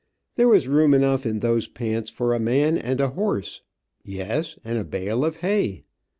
[0.35, 3.61] There was room enough in those pants for a man and a horse.
[4.03, 5.83] Yes, and a bale of hay.